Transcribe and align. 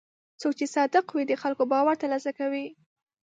څوک 0.41 0.53
چې 0.59 0.65
صادق 0.75 1.05
وي، 1.11 1.23
د 1.27 1.33
خلکو 1.41 1.63
باور 1.71 1.95
ترلاسه 2.01 2.31
کوي. 2.39 2.65